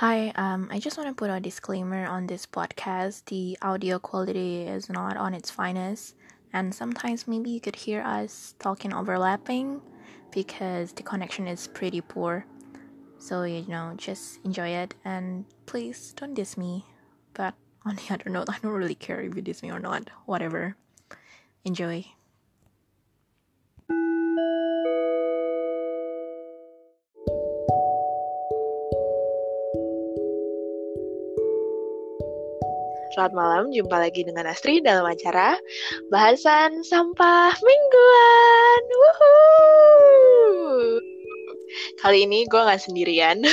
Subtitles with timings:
[0.00, 3.26] Hi, um, I just want to put a disclaimer on this podcast.
[3.26, 6.14] The audio quality is not on its finest,
[6.54, 9.82] and sometimes maybe you could hear us talking overlapping
[10.32, 12.46] because the connection is pretty poor.
[13.18, 16.86] So, you know, just enjoy it and please don't diss me.
[17.34, 17.52] But
[17.84, 20.08] on the other note, I don't really care if you diss me or not.
[20.24, 20.76] Whatever.
[21.66, 22.06] Enjoy.
[33.20, 35.52] Selamat malam, jumpa lagi dengan Astri dalam acara
[36.08, 38.82] Bahasan Sampah Mingguan.
[38.96, 40.64] Woohoo!
[42.00, 43.44] Kali ini gue gak sendirian.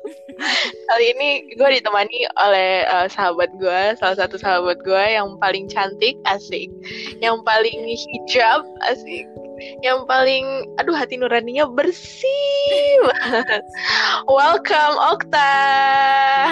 [0.92, 6.20] Kali ini gue ditemani oleh uh, sahabat gue, salah satu sahabat gue yang paling cantik,
[6.28, 6.68] asik.
[7.24, 9.24] Yang paling hijab, asik
[9.84, 10.44] yang paling
[10.80, 12.69] aduh hati nuraninya bersih
[13.04, 13.62] banget.
[14.38, 15.52] Welcome Okta.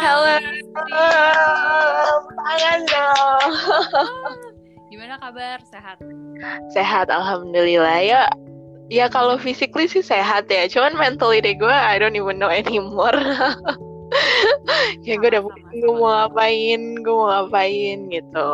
[0.00, 0.34] Halo.
[2.32, 3.50] Tangan dong.
[4.92, 5.60] Gimana kabar?
[5.68, 6.00] Sehat?
[6.72, 8.22] Sehat alhamdulillah ya.
[8.88, 13.12] Ya kalau physically sih sehat ya, cuman mentally deh gue I don't even know anymore.
[15.06, 18.48] ya gue udah gue mau ngapain, gue mau ngapain gitu.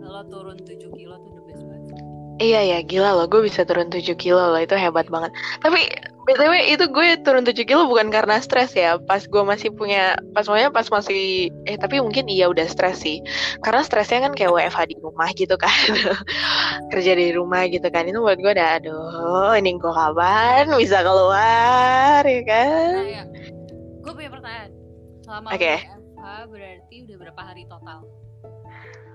[0.00, 2.00] Kalau turun 7 kilo tuh the best banget.
[2.40, 5.28] Iya ya, gila loh, gue bisa turun 7 kilo loh, itu hebat banget.
[5.60, 5.92] Tapi
[6.28, 10.44] BTW itu gue turun 7 kilo bukan karena stres ya, pas gue masih punya, pas
[10.44, 13.24] semuanya pas masih, eh tapi mungkin iya udah stres sih.
[13.64, 15.72] Karena stresnya kan kayak WFH di rumah gitu kan,
[16.92, 22.22] kerja di rumah gitu kan, itu buat gue udah, aduh ini gue kapan bisa keluar
[22.22, 22.92] ya kan.
[22.94, 23.24] Nah ya,
[24.04, 24.70] gue punya pertanyaan.
[25.24, 25.74] Selama Oke.
[25.80, 27.98] WFH berarti udah berapa hari total?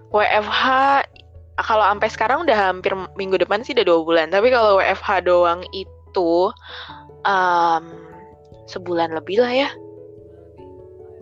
[0.09, 0.63] WFH
[1.55, 5.63] kalau sampai sekarang udah hampir minggu depan sih udah dua bulan tapi kalau WFH doang
[5.71, 5.94] itu
[7.25, 7.83] um,
[8.65, 9.69] sebulan lebih lah ya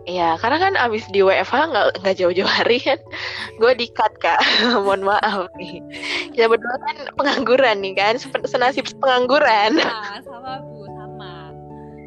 [0.04, 3.00] Iya, karena kan abis di WFH nggak nggak jauh-jauh hari kan,
[3.60, 4.36] gue di cut kak,
[4.84, 5.80] mohon maaf nih.
[6.36, 8.14] Kita berdua kan pengangguran nih kan,
[8.44, 9.80] senasib pengangguran.
[9.80, 11.32] Nah, sama bu, sama.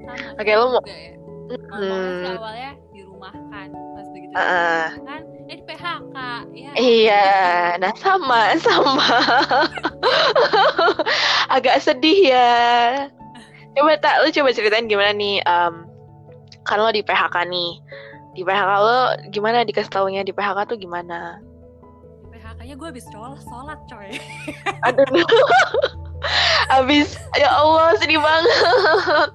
[0.06, 0.38] Sama.
[0.38, 1.18] Oke, lo mau- ya.
[1.48, 6.18] Hmm, awalnya di rumah kan, pas begitu rumah kan, eh di PHK,
[6.54, 6.72] ya.
[6.76, 7.26] iya,
[7.80, 9.10] nah sama sama,
[11.58, 12.50] agak sedih ya.
[13.74, 15.86] Coba tak, lu coba ceritain gimana nih, um,
[16.66, 17.72] kan lo di PHK nih,
[18.34, 21.38] di PHK lo gimana dikasih taunya di PHK tuh gimana?
[22.26, 24.18] Di PHK-nya gue habis sholat, sholat coy.
[24.82, 25.06] Aduh,
[26.82, 29.30] abis ya Allah sedih banget.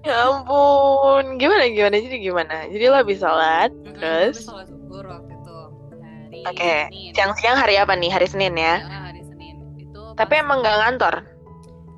[0.00, 2.56] Ya ampun, gimana gimana jadi gimana?
[2.72, 5.56] Jadi lo habis sholat, Mm-mm, gue terus, habis sholat zuhur waktu itu.
[5.92, 7.12] Hari oke, Senin.
[7.12, 8.08] siang-siang hari apa nih?
[8.08, 8.80] Hari Senin ya?
[8.80, 9.60] Ya, hari Senin.
[9.76, 11.14] Itu Tapi emang nggak ngantor?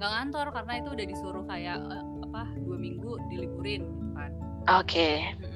[0.01, 4.31] Nggak ngantor karena itu udah disuruh kayak eh, apa dua minggu diliburin gitu kan
[4.81, 5.50] Oke, Mm-mm.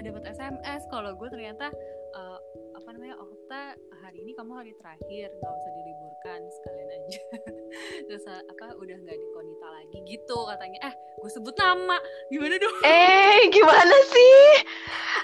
[0.00, 1.68] Dapet sms kalau gue ternyata
[2.16, 2.38] eh,
[2.80, 7.22] apa namanya Okta hari ini kamu hari terakhir nggak usah diliburkan sekalian aja
[8.08, 11.96] terus eh, apa udah nggak di konita lagi gitu katanya eh gue sebut nama
[12.32, 14.42] gimana dong Eh, gimana sih?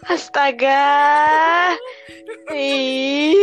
[0.06, 0.84] Astaga.
[2.54, 3.34] Ih.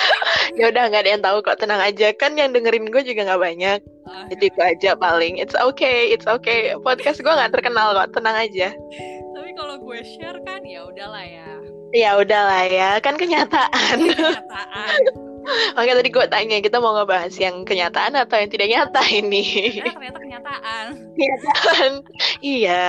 [0.58, 2.12] ya udah nggak ada yang tahu kok tenang aja.
[2.16, 3.78] Kan yang dengerin gue juga nggak banyak.
[4.08, 5.38] Ah, jadi gue aja paling.
[5.38, 6.74] It's okay it's okay.
[6.80, 8.74] Podcast gue nggak terkenal kok tenang aja.
[9.34, 11.48] Tapi kalau gue share kan ya udahlah ya.
[11.92, 12.90] Ya udahlah ya.
[13.04, 13.96] Kan kenyataan.
[14.00, 15.02] Kenyataan
[15.74, 19.44] makanya tadi gue tanya kita mau ngebahas yang kenyataan atau yang tidak nyata ini?
[19.78, 20.84] Karena ternyata kenyataan.
[21.16, 21.90] Kenyataan.
[22.42, 22.86] Iya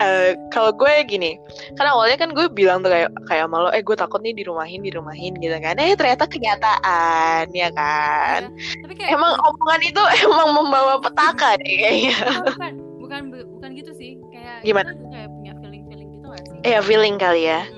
[0.00, 1.36] eh, kalau gue gini
[1.76, 4.80] karena awalnya kan gue bilang tuh kayak kayak sama lo eh gue takut nih dirumahin
[4.84, 5.76] dirumahin gitu kan.
[5.76, 8.52] Eh ternyata kenyataan ya kan?
[8.52, 8.80] Iya.
[8.84, 12.16] tapi kayak emang omongan itu emang membawa petaka deh kayaknya.
[12.28, 13.20] Oh, bukan bukan
[13.56, 14.20] bukan gitu sih.
[14.32, 14.90] Kayak Gimana?
[15.12, 16.58] kayak punya feeling feeling gitu gak sih?
[16.64, 17.60] Eh feeling kali ya.
[17.64, 17.77] Hmm,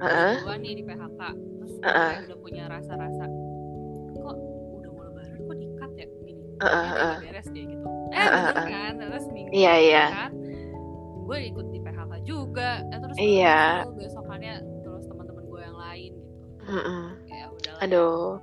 [0.00, 0.34] Heeh.
[0.40, 3.24] gue nih di PHK terus kayak udah punya rasa-rasa
[4.14, 4.36] kok
[4.74, 6.90] udah mau lebaran kok di cut ya gini kayaknya heeh.
[6.90, 10.04] nggak beres deh gitu eh Heeh, bener kan terus minggu Iya, iya.
[10.10, 10.32] kan
[11.20, 13.58] gue ikut di PHK juga eh, terus Iya.
[13.78, 17.04] nyusul besokannya terus teman-teman gue yang lain gitu Mm-mm.
[17.28, 17.46] ya
[17.80, 18.36] aduh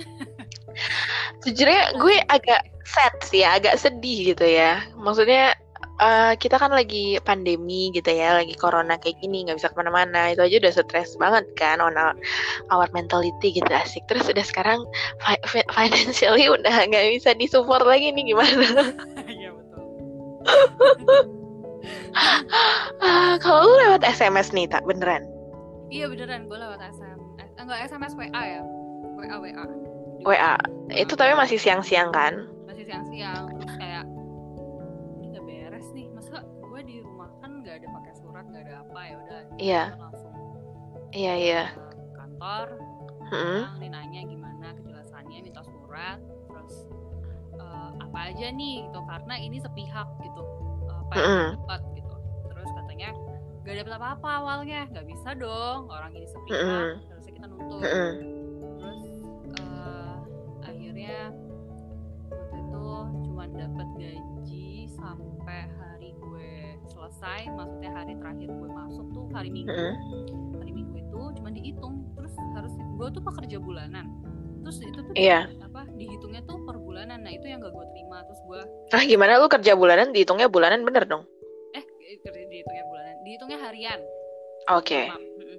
[1.42, 4.82] sejujurnya gue agak sad sih ya, agak sedih gitu ya.
[4.96, 5.54] Maksudnya
[6.00, 10.32] eh, kita kan lagi pandemi gitu ya, lagi corona kayak gini, nggak bisa ke mana-mana.
[10.32, 12.16] Itu aja udah stres banget kan, on our,
[12.72, 14.02] our mentality gitu asik.
[14.08, 14.80] Terus udah sekarang
[15.20, 18.66] fi- fi- financially udah nggak bisa disupport lagi nih gimana?
[19.36, 19.84] iya betul
[23.00, 25.22] Ah, kalau lu lewat SMS nih tak beneran?
[25.92, 28.62] Iya beneran gue lewat SMS, eh, enggak SMS WA ya.
[29.20, 29.64] WA WA
[30.24, 30.54] WA.
[30.92, 32.50] Itu tapi masih siang-siang kan?
[32.70, 33.44] masih siang-siang
[38.90, 39.82] apa ya udah Iya.
[39.94, 40.34] langsung
[41.10, 41.62] Iya, iya.
[42.12, 42.66] kantor
[43.78, 46.74] nih nanya gimana kejelasannya minta surat terus
[47.54, 50.42] eh, apa aja nih gitu karena ini sepihak gitu
[50.88, 51.50] apa yang Mm-mm.
[51.60, 52.14] dapat gitu
[52.46, 53.08] terus katanya
[53.60, 56.90] gak dapat apa-apa awalnya nggak bisa dong orang ini sepihak Mm-mm.
[57.06, 58.12] harusnya kita nuntut Mm-mm.
[58.78, 59.02] terus
[59.54, 60.14] eh,
[60.64, 61.16] akhirnya
[62.30, 62.86] waktu itu
[63.24, 64.29] cuma dapat gaji
[67.10, 69.74] selesai maksudnya hari terakhir gue masuk tuh hari minggu
[70.54, 74.06] hari minggu itu cuma dihitung terus harus gue tuh pekerja bulanan
[74.62, 75.50] terus itu tuh Iya.
[75.60, 78.60] apa dihitungnya tuh per bulanan nah itu yang gak gue terima terus gue
[78.92, 81.26] Ah, gimana lu kerja bulanan dihitungnya bulanan bener dong?
[81.72, 81.82] eh
[82.16, 84.00] kerja dihitungnya bulanan dihitungnya harian
[84.70, 85.10] Oke.
[85.10, 85.58] Mm-mm.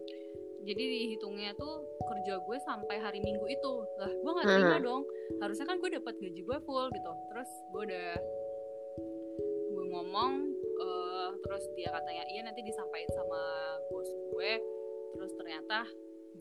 [0.64, 4.86] jadi dihitungnya tuh kerja gue sampai hari minggu itu lah gue nggak terima Hmm.
[4.88, 5.02] dong
[5.38, 8.10] harusnya kan gue dapat gaji gue full gitu terus gue udah
[9.72, 10.51] gue ngomong eh,
[11.42, 13.42] terus dia katanya iya nanti disampaikan sama
[13.90, 14.52] bos gue.
[15.18, 15.78] Terus ternyata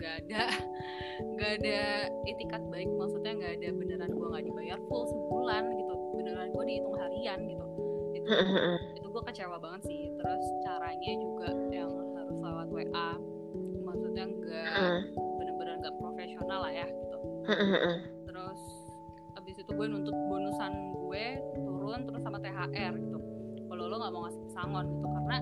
[0.00, 0.42] nggak ada
[1.36, 1.80] nggak ada
[2.24, 5.94] itikat baik maksudnya nggak ada beneran gue nggak dibayar full sebulan gitu.
[6.16, 7.66] Beneran gue dihitung harian gitu.
[8.16, 8.28] Itu
[8.98, 10.00] itu gue kecewa banget sih.
[10.14, 13.10] Terus caranya juga yang harus lewat WA
[13.84, 15.00] maksudnya nggak Mm-mm.
[15.38, 17.18] bener-bener nggak profesional lah ya gitu.
[18.28, 18.60] Terus
[19.36, 21.24] abis itu gue nuntut bonusan gue
[21.58, 23.19] turun terus sama THR gitu
[23.80, 25.06] kalau lo nggak mau ngasih pesangon gitu.
[25.08, 25.36] Karena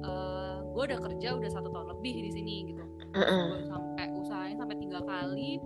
[0.00, 2.84] eh, gue udah kerja udah satu tahun lebih di sini gitu.
[3.12, 5.60] Gue sampai usahain sampai tiga kali.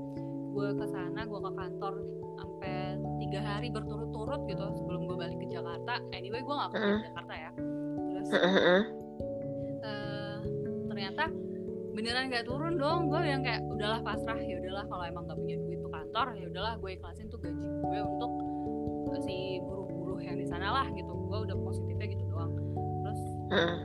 [0.50, 1.94] Gue ke sana gue ke kantor
[2.35, 6.02] sampai tiga hari berturut-turut gitu sebelum gue balik ke Jakarta.
[6.11, 7.02] Anyway gue nggak kerja di.
[7.14, 7.50] Jakarta ya.
[8.11, 8.29] Terus
[9.87, 10.37] eh,
[10.90, 11.31] ternyata
[11.94, 13.06] beneran nggak turun dong.
[13.06, 16.44] Gue yang kayak udahlah pasrah ya udahlah kalau emang nggak punya duit tuh kantor ya
[16.50, 18.32] udahlah gue ikhlasin tuh gaji gue untuk
[19.23, 19.83] si buruh-buruh
[20.25, 21.12] yang di sana lah gitu.
[21.12, 22.53] Gue udah positifnya gitu doang.
[23.05, 23.21] Terus
[23.53, 23.79] Mm-mm.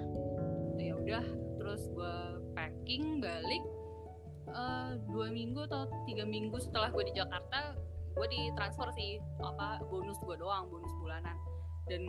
[0.80, 1.26] ya udah
[1.60, 2.16] terus gue
[2.56, 3.64] packing balik
[4.50, 7.76] eh, dua minggu atau tiga minggu setelah gue di Jakarta
[8.18, 11.36] gue ditransfer sih apa bonus gue doang bonus bulanan.
[11.90, 12.06] Dan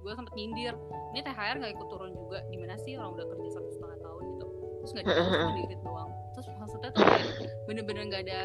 [0.00, 0.74] gue sempet nyindir
[1.10, 2.46] ini THR nggak ikut turun juga?
[2.48, 4.46] Gimana sih orang udah kerja satu setengah tahun gitu?
[4.80, 6.10] Terus nggak dikasih diirit doang.
[6.32, 7.26] Terus maksudnya tuh kayak
[7.66, 8.40] bener-bener nggak ada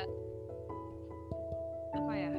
[1.96, 2.32] apa ya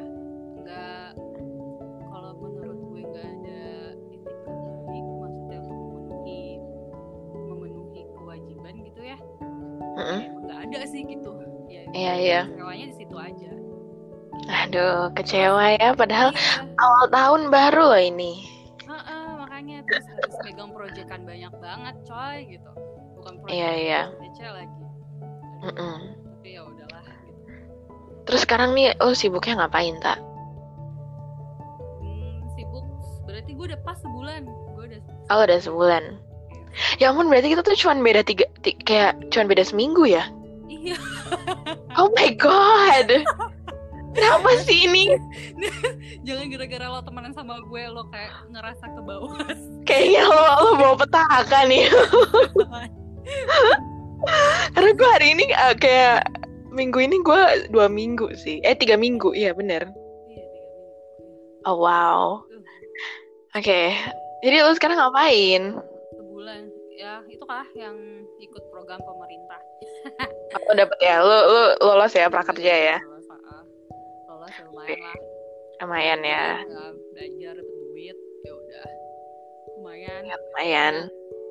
[10.76, 11.30] nggak ada sih gitu
[11.66, 12.40] ya Iya, iya.
[12.46, 13.50] kecewanya di situ aja
[14.46, 15.90] Aduh, kecewa ya.
[15.90, 18.44] Padahal iya awal tahun baru loh ini.
[18.84, 22.70] Heeh, makanya terus harus megang proyekan banyak banget coy gitu
[23.16, 24.00] bukan proyek Iya, iya.
[24.46, 24.82] lagi
[25.64, 25.96] Aduh, Mm-mm.
[26.36, 27.42] tapi ya udahlah gitu
[28.22, 30.20] Terus sekarang nih lu sibuknya ngapain, Tak?
[32.04, 32.84] hmm, sibuk
[33.24, 36.04] berarti gue udah pas sebulan gue udah Oh, udah sebulan.
[37.00, 40.28] Ya ampun, berarti kita tuh cuman beda tiga, ti- kayak cuman beda seminggu ya?
[40.68, 40.96] Iya
[41.98, 43.08] Oh my god.
[44.12, 45.16] Kenapa sih ini?
[46.24, 49.36] jangan gara-gara lo temenan sama gue lo kayak ngerasa ke bawah
[49.88, 51.88] Kayaknya lo, lo bawa petaka nih.
[54.76, 56.28] Karena gue hari ini uh, kayak
[56.72, 57.40] minggu ini gue
[57.72, 58.60] dua minggu sih.
[58.64, 59.88] Eh tiga minggu, iya bener.
[60.28, 60.44] iya
[61.64, 62.44] Oh wow.
[63.56, 63.96] Oke,
[64.44, 65.80] jadi lo sekarang ngapain?
[66.12, 67.96] sebulan ya itu kah yang
[68.40, 69.60] ikut program pemerintah
[70.66, 72.96] Lo dapet ya, lo, lo lolos ya prakerja ya?
[73.04, 73.62] lolos, ah.
[74.32, 75.16] lolos ya lumayan lah
[75.76, 76.44] Lumayan ya.
[76.64, 78.86] Nggak belajar dapet duit ya udah
[79.76, 80.94] lumayan Ya, lumayan.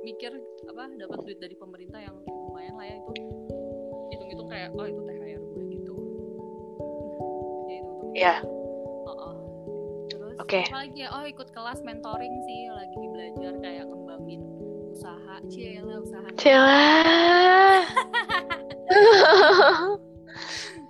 [0.01, 0.31] mikir
[0.65, 3.11] apa dapat duit dari pemerintah yang lumayan lah ya itu
[4.09, 6.01] hitung-hitung kayak oh itu THR gue gitu ya hitung-hitung
[8.15, 8.35] Iya.
[9.03, 9.33] oh, oh.
[10.07, 10.61] terus Oke.
[10.63, 14.41] apa lagi ya oh ikut kelas mentoring sih lagi belajar kayak ngembangin
[14.95, 16.87] usaha cila usaha Cila.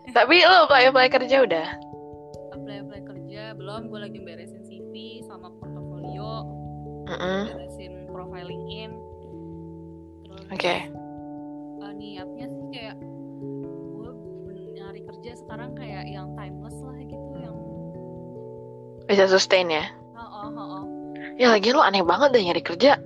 [0.15, 1.67] Tapi lo apply apply kerja udah?
[2.53, 6.45] apply apply kerja belum gue lagi beresin CV sama portofolio
[7.09, 7.51] Mm-mm.
[7.51, 8.91] beresin profiling in
[10.23, 10.75] terus Oke.
[11.83, 14.09] uh, niatnya sih kayak gue
[14.77, 17.57] nyari kerja sekarang kayak yang timeless lah gitu yang
[19.05, 19.85] Bisa sustain ya?
[20.15, 20.83] oh oh oh, oh.
[21.35, 22.97] Ya lagi lo aneh banget deh nyari kerja.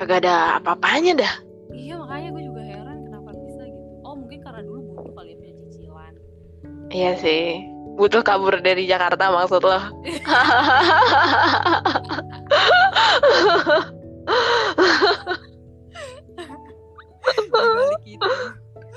[0.00, 1.34] Kagak ada apa-apanya dah.
[1.76, 4.00] iya makanya gue juga heran kenapa bisa gitu.
[4.00, 6.16] Oh mungkin karena dulu butuh kali ya punya cicilan.
[6.88, 7.60] Iya sih.
[8.00, 9.76] Butuh kabur dari Jakarta maksud lo?
[17.44, 18.32] dibalik itu.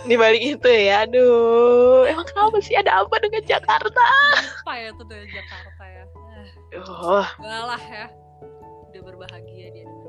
[0.08, 2.08] Di balik itu ya aduh.
[2.08, 2.80] Emang kenapa sih?
[2.80, 4.04] Ada apa dengan Jakarta?
[4.64, 6.04] Apa ya tuh dari Jakarta ya.
[6.72, 7.28] Eh, oh.
[7.44, 8.08] Enggak lah ya.
[8.88, 10.03] Udah berbahagia dia dengan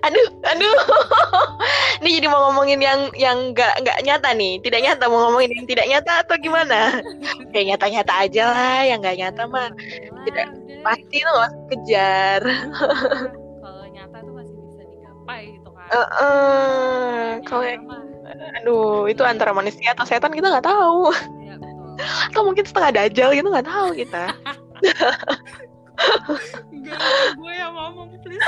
[0.00, 0.76] aduh aduh.
[2.00, 4.56] Ini jadi mau ngomongin yang yang nggak nggak nyata nih.
[4.64, 7.04] Tidak nyata mau ngomongin yang tidak nyata atau gimana?
[7.52, 9.68] Kayak nyata nyata aja lah yang nggak nyata mah
[10.24, 10.46] tidak.
[10.52, 10.80] udah.
[10.80, 12.40] pasti tuh nggak usah kejar
[13.62, 15.88] kalau nyata tuh masih bisa digapai gitu kan.
[15.92, 17.64] Eh, eh, kalau
[18.60, 21.12] aduh itu antara manusia atau setan kita nggak tahu.
[21.44, 21.56] Ya
[22.00, 24.32] atau mungkin setengah dajal gitu nggak tahu kita.
[27.36, 28.40] Gue yang ngomong please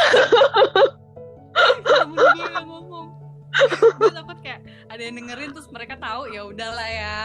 [1.55, 3.07] Temen gue yang ngomong.
[4.01, 7.19] Gue takut kayak ada yang dengerin terus mereka tahu ya udahlah ya.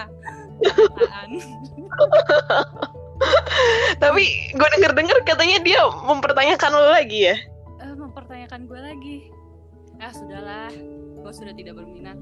[4.04, 7.36] Tapi gue denger denger katanya dia mempertanyakan lo lagi ya?
[7.82, 9.18] Eh, mempertanyakan gue lagi.
[9.98, 10.70] Ah sudahlah.
[11.24, 12.20] Gue sudah tidak berminat.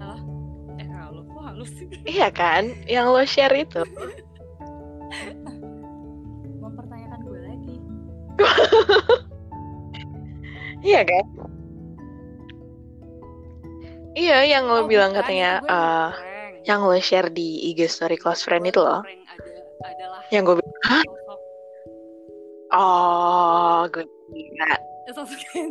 [0.00, 0.16] Halo?
[0.76, 1.86] Eh halo, kok halus sih?
[2.06, 2.72] iya kan?
[2.86, 3.82] Yang lo share itu
[10.86, 11.24] iya kan?
[14.16, 16.64] Iya yang lo Oh, bilang bukan, katanya prank.
[16.64, 19.04] yang lo share di IG story close friend itu loh.
[19.04, 19.52] prank ada,
[19.92, 21.04] adalah yang gue bilang Hah?
[22.72, 24.72] oh gue kira
[25.06, 25.68] eh, sosok yang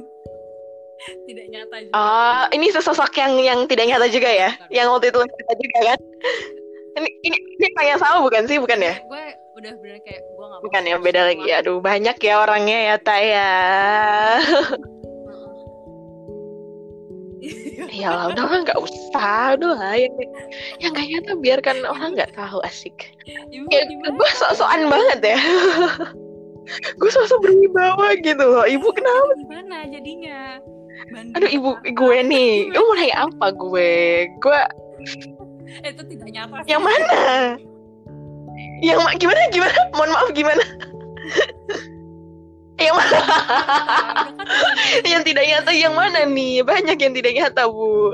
[1.28, 1.94] tidak nyata juga.
[1.94, 4.50] Oh ini sesosok yang yang tidak nyata juga ya?
[4.72, 6.00] Yang waktu itu cerita juga kan
[6.96, 8.58] ini ini ini yang sama bukan sih?
[8.58, 8.96] Bukan ya?
[9.06, 9.25] Gue
[9.56, 11.48] udah bener kayak gue gak bukan ya beda lagi.
[11.48, 13.52] aduh banyak ya orangnya ya tak ya.
[17.96, 19.54] Ya lah udah lah nggak usah.
[19.56, 20.14] Udah lah yang
[20.82, 23.14] yang nggak nyata biarkan orang nggak tahu asik.
[23.30, 24.18] Ibu kayak gimana?
[24.18, 25.40] gue sok-sokan banget ya.
[26.98, 28.66] Gue sosok berwibawa gitu loh.
[28.66, 29.32] Ibu kenapa?
[29.38, 30.58] Gimana jadinya?
[31.14, 32.74] Banding aduh ibu gue nih.
[32.74, 33.94] Lu mau nanya apa gue?
[34.42, 34.60] Gue
[35.84, 36.70] itu tidak nyata sih.
[36.72, 37.08] yang mana?
[38.80, 39.80] Yang ma- gimana gimana?
[39.98, 40.64] Mohon maaf gimana?
[42.76, 43.20] Yang mana?
[45.12, 46.60] Yang tidak nyata yang mana nih?
[46.62, 48.14] Banyak yang tidak nyata bu.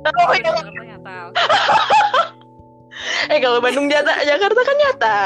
[0.00, 1.16] Oh, yang nyata.
[3.32, 5.16] Eh kalau Bandung nyata Jakarta kan nyata.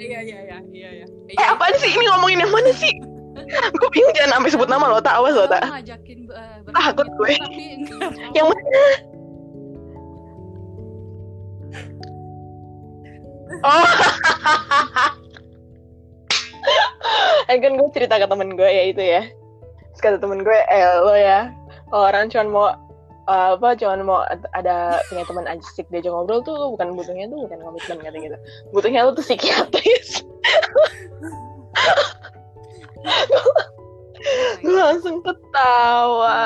[0.00, 1.06] Iya iya iya iya iya.
[1.32, 1.88] eh apaan sih?
[1.88, 2.92] Ini ngomongin yang mana sih?
[3.80, 5.64] Gue bingung jangan sampai sebut nama lo tak awas lo tak.
[5.64, 7.32] Ngajakin uh, Takut gue.
[7.36, 7.64] Tapi
[8.36, 8.82] yang mana
[13.64, 13.86] oh.
[17.50, 19.22] Eh kan gue cerita ke temen gue ya itu ya.
[19.94, 21.50] Terus kata temen gue eh lo ya
[21.90, 22.68] orang cuman mau
[23.26, 27.42] eh, apa cuman mau ad- ada punya teman asik diajak ngobrol tuh bukan butuhnya tuh
[27.48, 28.36] bukan komitmen kata gitu.
[28.70, 30.22] Butuhnya lu tuh psikiatris
[34.64, 36.38] gue langsung ketawa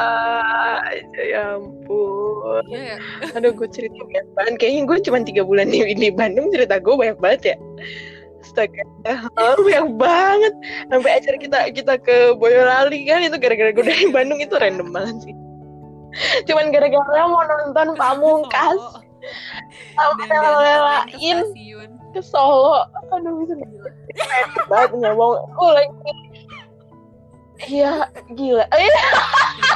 [0.87, 2.63] aja ya ampun.
[2.71, 2.97] Iya ya.
[3.35, 4.55] aduh gue cerita banyak banget.
[4.63, 7.57] Kayaknya gue cuma tiga bulan di, di Bandung cerita gue banyak banget ya.
[8.45, 8.85] Astaga,
[9.41, 10.55] oh, banyak banget.
[10.93, 15.17] Sampai acara kita kita ke Boyolali kan itu gara-gara gue dari Bandung itu random banget
[15.25, 15.35] sih.
[16.47, 19.03] Cuman gara-gara mau nonton Pamungkas
[19.97, 22.87] sampai diantarin ke Solo.
[23.11, 23.55] Aduh itu
[24.71, 25.91] banget ngomong oh lagi
[27.63, 28.65] iya gila.
[28.75, 28.91] Eh, Dan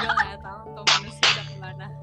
[0.03, 1.87] gue gak tahu tuh manusia udah ke mana.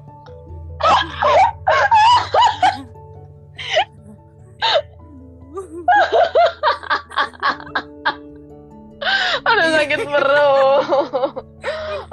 [9.46, 10.84] aduh sakit perut.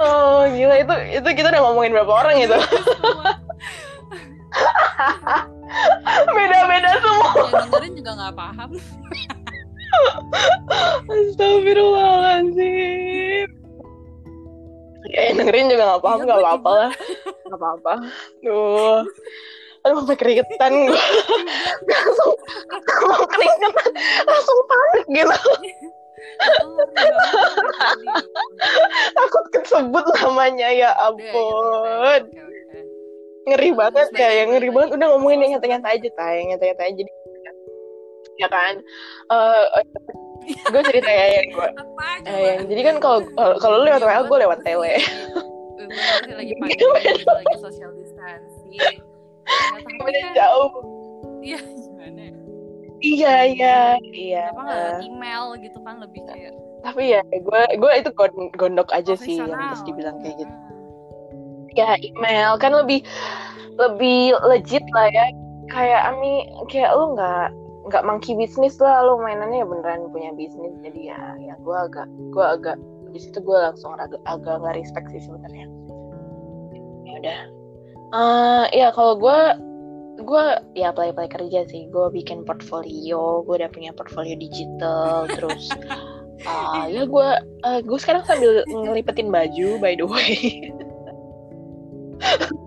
[0.00, 0.74] Oh gila.
[0.80, 2.54] Itu itu kita udah ngomongin berapa orang itu?
[6.34, 7.30] Beda-beda semua.
[7.34, 8.70] Yang dengerin juga gak paham.
[11.06, 13.03] Astagfirullahaladzim
[15.14, 16.90] Ya yang dengerin juga gak paham Iya, gak apa-apa lah.
[17.46, 17.92] Gak apa-apa.
[18.42, 19.00] Duh
[19.84, 20.96] Aduh sampai keringetan gue
[21.92, 22.32] Langsung
[23.04, 23.90] Mau keringetan.
[24.26, 25.52] Langsung panik gitu.
[29.14, 32.20] Takut kesebut namanya ya Udah, ampun.
[33.44, 34.90] Ngeri banget Terus ya ngeri banget.
[34.98, 37.12] Udah ngomongin yang nyata-nyata aja tay Yang nyata-nyata aja Jadi
[38.34, 38.74] Ya kan?
[39.30, 39.64] Eh
[40.72, 42.06] Gue cerita ya yang gue Apa?
[42.24, 43.18] Eh, yang- jadi kan kalau
[43.58, 44.92] kalau- lu lewat WA, gue lewat tele.
[45.84, 48.80] Masih lagi pandemi, lagi social distancing.
[50.00, 50.72] Kan, jauh.
[51.38, 52.32] iya gimana ya?
[53.04, 53.78] Iya iya
[54.10, 54.42] iya.
[54.48, 59.12] Kenapa nggak email gitu kan lebih kayak Tapi ya gue gue itu gon- gondok aja
[59.12, 60.54] sih yang terus dibilang kayak gitu.
[60.54, 61.68] Hmm.
[61.76, 63.04] Ya email kan lebih
[63.76, 65.26] lebih legit lah ya.
[65.68, 67.48] Kayak Ami kayak lu nggak
[67.84, 72.08] nggak monkey bisnis lah lu mainannya ya beneran punya bisnis jadi ya ya gue agak
[72.32, 72.76] gue agak
[73.14, 75.70] di situ gue langsung agak agak nggak respect sih sebenarnya.
[77.06, 77.40] Ya udah.
[78.14, 79.38] Eh, ya kalau gue
[80.18, 81.86] gue ya apply apply kerja sih.
[81.94, 85.70] Gue bikin portfolio gue udah punya portfolio digital terus
[86.42, 87.28] uh, ya gue
[87.62, 90.34] uh, gue sekarang sambil ngelipetin baju by the way.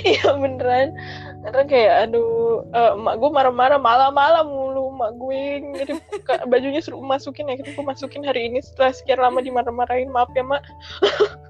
[0.00, 0.96] Iya beneran
[1.38, 5.42] karena kayak aduh uh, emak gue marah-marah malam-malam mulu emak gue
[5.78, 5.92] jadi
[6.50, 10.66] bajunya suruh masukin ya gue masukin hari ini setelah sekian lama dimarah-marahin maaf ya mak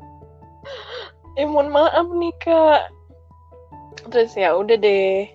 [1.39, 2.91] eh mohon maaf nih kak.
[4.11, 5.31] Terus ya udah deh.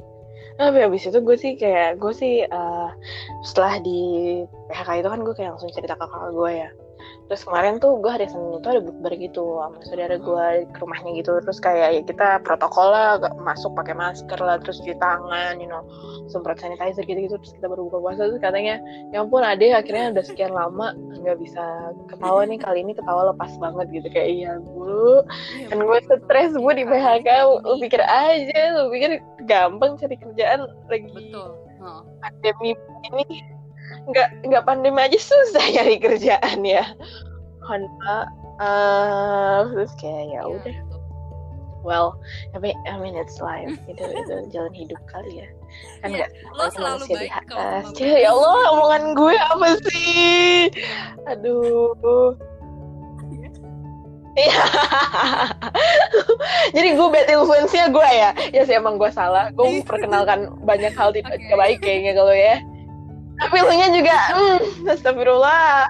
[0.53, 2.93] Tapi habis itu gue sih kayak gue sih uh,
[3.41, 6.69] setelah di PHK itu kan gue kayak langsung cerita ke kakak gue ya
[7.27, 11.11] terus kemarin tuh gue hari Senin itu ada bukber gitu sama saudara gue ke rumahnya
[11.17, 11.39] gitu.
[11.41, 15.81] Terus kayak ya kita protokol lah masuk pakai masker lah terus cuci tangan you know
[16.29, 18.21] semprot sanitizer gitu gitu terus kita baru buka puasa.
[18.29, 18.77] Terus katanya
[19.15, 21.63] ya ampun ade akhirnya udah sekian lama nggak bisa
[22.11, 24.07] ketawa nih kali ini ketawa lepas banget gitu.
[24.13, 25.23] Kayak iya bu.
[25.71, 27.29] Kan gue stres bu di PHK
[27.65, 31.09] lu pikir aja lu pikir gampang cari kerjaan lagi.
[31.09, 31.57] Betul.
[32.23, 32.71] Pandemi
[33.11, 33.43] ini
[34.09, 36.83] nggak nggak pandemi aja susah nyari kerjaan ya.
[37.63, 38.27] Honda
[38.59, 40.77] uh, terus kayak ya udah.
[41.83, 42.15] Well
[42.55, 43.71] I mean, I mean it's life.
[43.91, 45.47] Itu itu jalan hidup kali ya.
[46.03, 47.83] Kan yeah, lo selalu baik di atas.
[47.99, 50.71] ya Allah omongan gue apa sih?
[51.27, 52.35] Aduh.
[54.33, 54.65] Iya.
[56.73, 58.31] Jadi gue bad influence-nya gue ya.
[58.49, 59.53] Ya sih emang gue salah.
[59.53, 61.53] Gue memperkenalkan banyak hal tidak okay.
[61.53, 62.57] baik kayaknya kalau ya
[63.43, 65.87] tapi lu nya juga hmm, astagfirullah.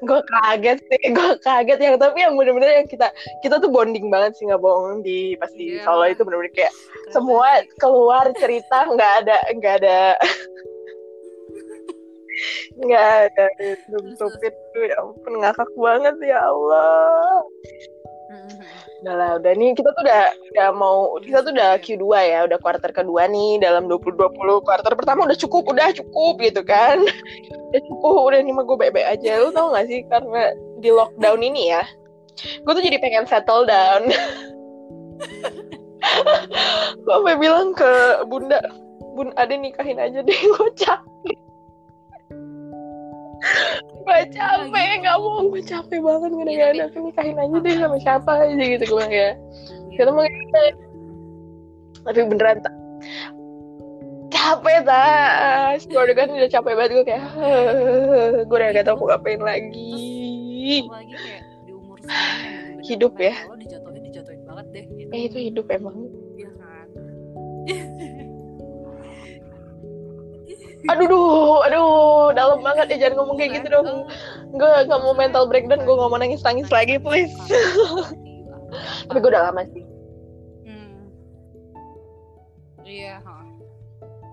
[0.00, 3.12] Gue kaget sih gue kaget yang tapi yang bener-bener yang kita
[3.44, 5.84] kita tuh bonding banget sih nggak bohong di pas di yeah.
[5.84, 10.00] Solo itu bener-bener kayak Keren semua keluar cerita nggak ada nggak ada.
[12.74, 13.44] Nggak ada
[14.74, 17.46] tuh ya ampun ngakak banget ya Allah
[19.04, 22.56] Udah lah, udah nih kita tuh udah udah mau kita tuh udah Q2 ya, udah
[22.56, 24.64] kuarter kedua nih dalam 2020.
[24.64, 27.04] Kuarter pertama udah cukup, udah cukup gitu kan.
[27.68, 29.44] udah cukup, udah nih mah gue baik-baik aja.
[29.44, 31.84] Lu tau gak sih karena di lockdown ini ya,
[32.64, 34.08] gue tuh jadi pengen settle down.
[37.04, 38.60] gue sampai bilang ke bunda,
[39.16, 41.36] bun ada nikahin aja deh, gue capek
[44.04, 47.96] gue capek nggak mau gue capek banget gue udah ada aku nikahin aja deh sama
[48.00, 49.30] siapa aja gitu gue ya.
[49.96, 50.24] Kita mau
[52.04, 52.74] tapi beneran tak
[54.28, 57.24] capek tas gue kan udah capek banget gue kayak
[58.44, 60.84] gue udah gak tau mau ngapain lagi.
[60.84, 61.98] Apalagi kayak di umur
[62.84, 63.34] hidup ya.
[63.40, 65.10] kalau dijatuhin dijatuhin banget deh gitu.
[65.16, 65.96] eh itu hidup emang.
[66.36, 66.86] Iya kan
[70.84, 74.08] aduh duh, aduh dalam banget ya jangan ngomong kayak gitu dong.
[74.54, 77.34] Gue gak mau mental breakdown gue gak mau nangis nangis lagi please.
[79.08, 79.84] Tapi gue udah lama sih.
[82.84, 83.16] Iya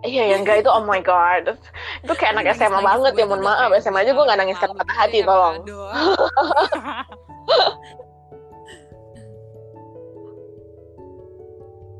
[0.01, 1.55] Iya yang enggak itu oh my god.
[2.01, 4.97] Itu kayak anak SMA banget ya mohon maaf SMA aja gue gak nangis kata patah
[4.97, 5.61] hati tolong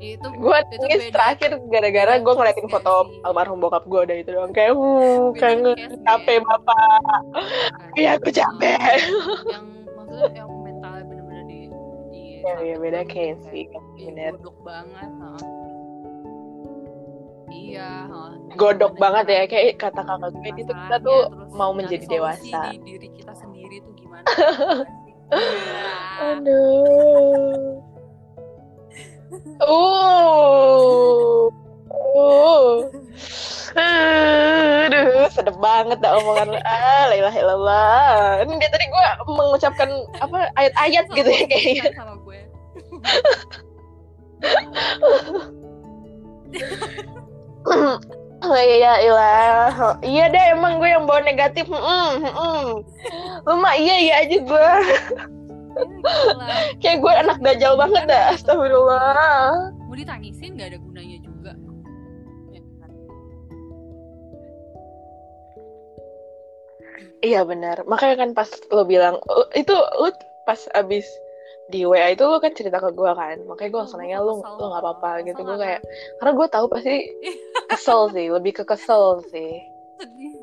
[0.01, 4.49] itu gue nangis terakhir gara-gara gue ngeliatin foto almarhum bokap gue udah itu doang.
[4.49, 5.77] Kayak uh kayak
[6.09, 7.01] capek bapak.
[7.93, 8.97] Iya aku capek.
[8.97, 11.59] Yang maksudnya yang mental bener-bener di
[12.11, 14.35] di ya, ya beda case sih bener.
[14.35, 15.29] godok banget ha.
[17.47, 18.19] iya ha.
[18.59, 21.21] godok banget ya kayak kata kakak gue itu kita tuh
[21.55, 24.27] mau menjadi dewasa di diri kita sendiri tuh gimana
[26.27, 27.79] aduh
[29.63, 31.47] Uh.
[32.15, 32.83] Uh.
[33.71, 38.43] Aduh, sedep banget dah omongan ah, la ilaha illallah.
[38.43, 39.89] Ini dia tadi gue mengucapkan
[40.19, 41.95] apa ayat-ayat gitu ya kayaknya.
[41.95, 42.39] Sama gue.
[48.41, 52.65] Oh iya ilah Iya deh emang gue yang bawa negatif mm, mm.
[53.45, 54.69] Lu mah iya iya aja gue
[56.81, 59.71] Kayak gue anak dajal banget dah Astagfirullah.
[59.87, 61.51] Mau ditangisin gak ada gunanya juga?
[62.51, 62.91] Ya, kan?
[67.21, 67.77] Iya benar.
[67.85, 69.19] Makanya kan pas lo bilang
[69.53, 70.09] Itu lo
[70.47, 71.05] pas abis
[71.71, 73.37] di WA itu lo kan cerita ke gue kan.
[73.47, 75.11] Makanya gue langsung nanya lo lo nggak apa-apa?
[75.23, 75.81] Gitu gue kayak
[76.19, 76.95] karena gue tahu pasti
[77.71, 79.63] kesel sih lebih ke kesel sih.
[79.99, 80.35] Sedih.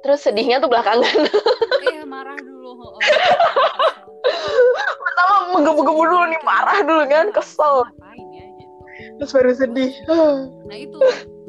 [0.00, 1.28] Terus sedihnya tuh belakangan.
[1.80, 3.00] Iya marah dulu oh,
[5.00, 7.74] pertama menggebu-gebu dulu nih marah dulu kan kesel
[8.34, 8.76] ya, gitu.
[9.18, 9.92] terus baru sedih
[10.66, 10.98] nah itu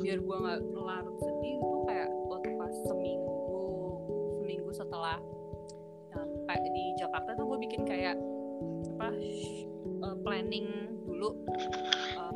[0.02, 3.38] biar gue nggak larut sedih itu kayak waktu pas seminggu
[4.42, 5.18] seminggu setelah
[6.12, 8.16] sampai di Jakarta tuh gue bikin kayak
[8.98, 9.08] apa
[10.06, 10.68] uh, planning
[11.06, 11.34] dulu
[12.18, 12.34] uh,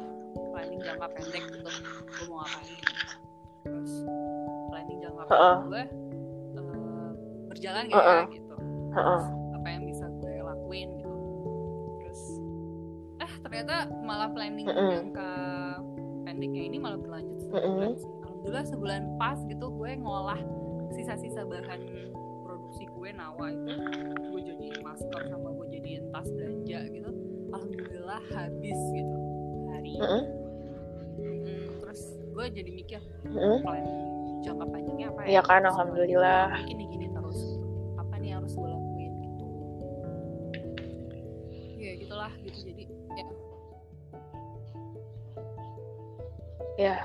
[0.53, 2.77] planning jangka pendek gitu gue mau ngapain
[3.65, 3.93] terus
[4.71, 5.57] planning jangka pendek Heeh.
[5.65, 5.83] gue
[6.61, 7.09] uh,
[7.49, 8.21] berjalan gak Heeh.
[8.21, 8.55] ya gitu
[8.95, 9.44] Heeh.
[10.65, 11.13] Lakuin gitu
[12.01, 12.21] terus
[13.21, 14.89] eh ternyata malah planning Mm-mm.
[14.89, 15.29] jangka
[16.25, 20.41] pendeknya ini malah berlanjut sebulan sih alhamdulillah sebulan pas gitu gue ngolah
[20.91, 21.81] sisa-sisa bahan
[22.41, 23.73] produksi gue nawa itu
[24.25, 27.09] gue jadiin masker sama gue jadiin tas belanja gitu
[27.53, 29.17] alhamdulillah habis gitu
[29.69, 29.93] hari.
[29.95, 30.23] Mm,
[31.79, 32.01] terus
[32.33, 33.61] gue jadi mikir Mm-mm.
[33.61, 33.85] plan
[34.41, 36.45] jangka panjangnya apa ya Iya kan, alhamdulillah.
[36.65, 37.05] nih gini
[42.63, 42.83] jadi
[43.15, 43.25] ya
[46.75, 46.95] Ya.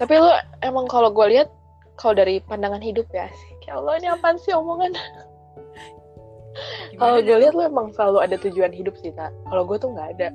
[0.00, 0.30] Tapi lu
[0.64, 1.52] emang kalau gue lihat
[2.00, 3.52] kalau dari pandangan hidup ya sih.
[3.68, 4.96] Ya Allah ini apaan sih omongan?
[6.96, 9.36] Kalau gue lihat lu emang selalu ada tujuan hidup sih, tak.
[9.52, 10.28] Kalau gue tuh nggak ada.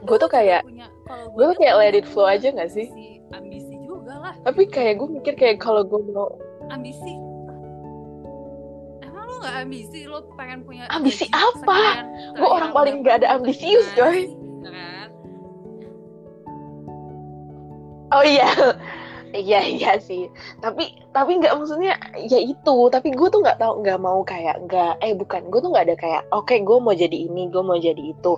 [0.00, 0.64] Gua lu tuh kayak-
[1.36, 2.88] Gue tuh kayak let it flow aja nggak sih?
[3.30, 6.40] ambisi, juga lah Tapi kayak gue mikir kayak kalau gue mau
[6.72, 7.19] ambisi
[9.40, 12.04] lu gak ambisi lu pengen punya Ambisi gaji apa?
[12.36, 14.28] Gua orang paling nggak ada ambisius, coy.
[14.60, 15.08] ya kan?
[18.12, 18.50] Oh iya,
[19.32, 20.28] iya iya sih.
[20.60, 22.76] Tapi tapi nggak maksudnya ya itu.
[22.92, 25.48] Tapi gue tuh nggak tahu nggak mau kayak nggak eh bukan.
[25.48, 28.36] Gue tuh nggak ada kayak oke gue mau jadi ini, gue mau jadi itu.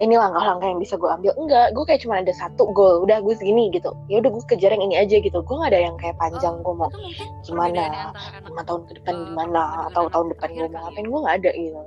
[0.00, 1.32] Ini langkah-langkah yang bisa gue ambil.
[1.36, 3.04] Enggak, gue kayak cuma ada satu goal.
[3.04, 3.92] Udah gue segini gitu.
[4.08, 5.44] Ya udah gue kejar yang ini aja gitu.
[5.44, 6.56] Gue nggak ada yang kayak panjang.
[6.64, 8.08] Gue mau Itu mungkin gimana?
[8.48, 11.10] lima tahun ke depan gimana atau tahun depan gue mau kali ngapain ya.
[11.12, 11.80] gue nggak ada gitu.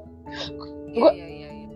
[0.93, 1.67] Iya, iya, iya, iya.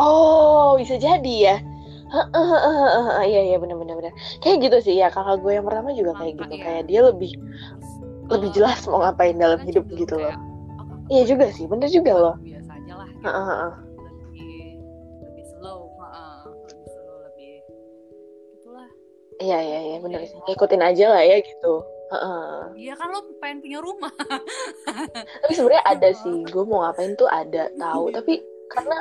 [0.00, 1.56] Oh bisa jadi ya.
[3.26, 4.12] Iya iya benar benar.
[4.40, 6.54] Kayak gitu sih ya kakak gue yang pertama juga kayak gitu.
[6.56, 6.62] iya.
[6.64, 7.30] Kayak dia lebih
[8.32, 10.32] lebih kalau jelas mau ngapain dalam hidup gitu loh.
[10.32, 10.36] oh,
[11.06, 12.36] Iya juga sih, bener juga loh.
[13.16, 13.26] Gitu.
[13.28, 13.72] Heeh, heeh.
[14.06, 14.60] lebih
[15.24, 17.54] lebih slow heeh, lebih slow lebih
[18.60, 18.88] itulah
[19.36, 20.38] Iya iya iya bener sih.
[20.48, 21.74] Ikutin aja lah ya gitu.
[22.06, 22.86] Heeh.
[22.86, 24.14] iya kan lo pengen punya rumah
[25.42, 28.08] Tapi sebenarnya ada sih, gue mau ngapain tuh ada tahu.
[28.16, 28.98] Tapi karena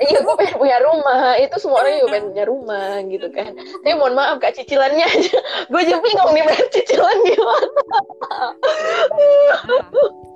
[0.00, 3.92] Iya gue pengen punya rumah Itu semua orang juga pengen punya rumah gitu kan Tapi
[4.00, 7.68] mohon maaf kak cicilannya aja Gue juga bingung nih bayar cicilan gimana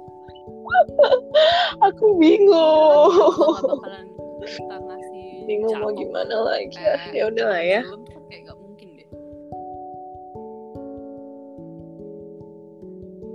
[1.91, 3.13] Aku bingung.
[3.13, 4.07] Nggak bakalan
[4.45, 6.81] kita ngasih Bingung mau gimana lagi.
[6.81, 7.29] Eh, Ya.
[7.61, 9.09] ya tuh kayak gak mungkin deh.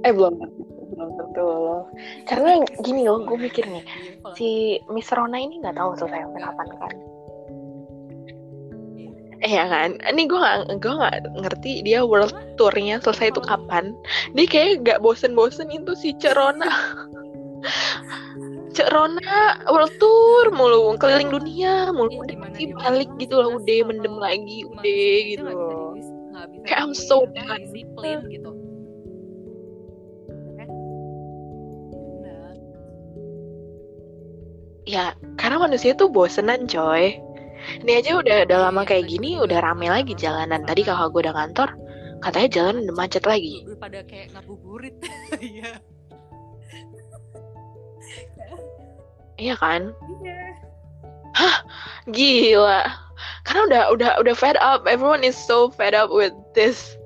[0.05, 0.35] Eh belum.
[0.95, 1.81] Belum tentu loh.
[2.25, 3.85] Karena gini loh gue mikir nih.
[4.33, 6.95] Si Miss Rona ini gak tahu selesai sampai kapan kan
[9.49, 13.97] Iya kan, ini gue gak, gue gak ngerti dia world tournya selesai itu kapan.
[14.37, 16.69] Dia kayak gak bosen-bosen itu si Cek Rona.
[18.77, 22.13] Cek Rona world tour mulu, keliling dunia mulu.
[22.13, 25.97] Iya, Udah dia balik gitu lah, jelas udah mendem lagi, udah manusia itu gitu loh.
[26.69, 27.65] Kayak I'm so done.
[28.29, 28.51] gitu
[30.61, 30.69] Kan?
[31.89, 32.53] Benar.
[34.85, 37.17] Ya, karena manusia tuh bosenan coy.
[37.83, 40.63] Ini aja udah udah lama Iya, kayak gini, udah rame lagi jalanan.
[40.65, 41.69] Tadi kakak gue udah kantor,
[42.23, 43.63] katanya jalan udah macet lagi.
[43.67, 44.95] Udah pada kayak ngabuburit
[45.39, 45.71] iya
[49.39, 49.95] Iya kan?
[50.19, 50.51] iya
[52.11, 52.83] Gila.
[53.47, 54.83] Karena udah udah udah fed up.
[54.89, 56.99] Everyone is so fed up with this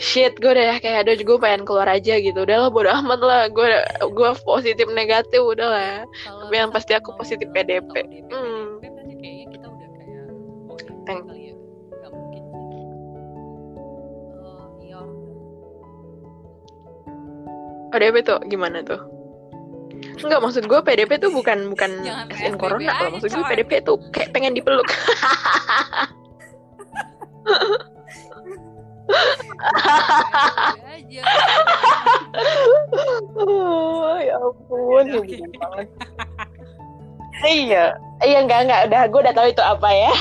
[0.00, 0.34] shit.
[0.42, 2.42] Gue udah kayak ada gue pengen keluar aja gitu.
[2.42, 3.42] Udahlah bodo amat lah.
[3.50, 3.68] Gue
[4.02, 6.02] gue positif negatif udahlah.
[6.26, 8.26] Kalau Tapi yang pasti aku positif PDP.
[8.34, 8.57] Hmm.
[17.92, 19.00] PDP tuh gimana tuh?
[20.18, 23.10] Enggak maksud gue PDP tuh bukan bukan Jangan PSBB corona loh.
[23.18, 23.48] Maksud gue.
[23.50, 24.88] PDP tuh kayak pengen dipeluk.
[30.88, 31.22] aja
[33.38, 35.04] Oh, ya ampun,
[35.56, 35.88] banget.
[37.46, 37.94] Iya,
[38.26, 40.12] iya enggak enggak udah gue udah tahu itu apa ya.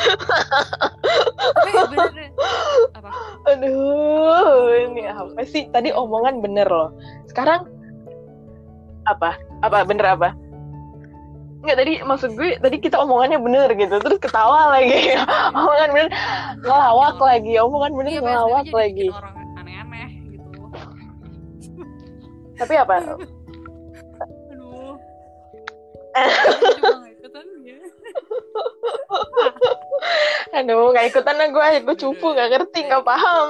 [0.00, 1.72] Aduh.
[1.76, 2.28] Tapi bener
[2.96, 3.10] apa?
[3.50, 5.68] Aduh, ini apa sih?
[5.68, 6.90] Tadi omongan bener loh.
[7.26, 7.66] Sekarang
[9.04, 9.36] apa?
[9.60, 10.32] Apa bener apa?
[11.60, 15.12] Enggak tadi maksud gue tadi kita omongannya bener gitu terus ketawa lagi
[15.52, 16.10] omongan bener
[16.64, 20.56] ngelawak lagi omongan bener Iya, ngelawak lagi orang aneh-aneh gitu.
[22.56, 22.94] tapi apa
[24.56, 24.96] Aduh.
[26.16, 27.76] Jadi gua nggak ikutan ya.
[30.56, 33.48] aduh nggak ikutan lah gue gue cupu nggak ngerti nggak paham.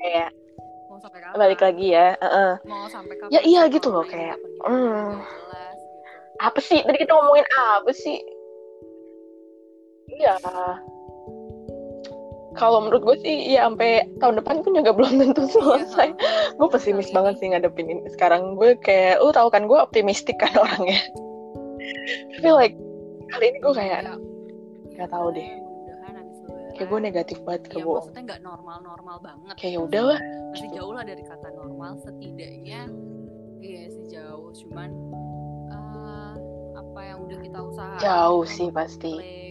[0.00, 0.30] kayak
[0.90, 1.36] mau sampai kapan?
[1.38, 2.52] Balik lagi ya Heeh.
[2.66, 3.30] mau sampai kapan?
[3.34, 4.36] Ya, iya gitu loh, kayak,
[4.66, 5.22] hmm.
[6.40, 6.82] apa sih?
[6.82, 8.18] Tadi kita ngomongin apa sih?
[10.10, 10.34] Iya
[12.60, 16.12] kalau menurut gue sih ya sampai tahun depan pun juga belum tentu selesai.
[16.12, 18.02] Iya, gue pesimis Kali banget sih ngadepin ini.
[18.12, 21.00] Sekarang gue kayak lu tau kan gue optimistik kan orangnya.
[22.36, 22.76] Tapi like
[23.32, 24.12] kali ini gue kayak Ya,
[25.00, 25.48] nggak tahu deh.
[25.88, 26.24] lebaran.
[26.76, 29.54] Kayak gue negatif banget ke ya gue maksudnya nggak normal-normal banget.
[29.56, 30.20] Kayak ya udahlah.
[30.52, 32.80] Masih jauh lah dari kata normal setidaknya
[33.64, 34.52] iya sih jauh.
[34.52, 34.90] Cuman
[35.72, 36.34] eh,
[36.76, 39.16] apa yang udah kita usahakan jauh sih pasti.
[39.16, 39.49] play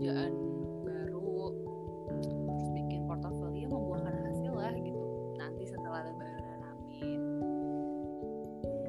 [0.00, 0.32] kerjaan
[0.80, 1.52] baru
[2.08, 2.32] terus
[2.72, 5.04] bikin portofolio membuahkan hasil lah gitu.
[5.36, 7.20] Nanti setelah lebaran amin.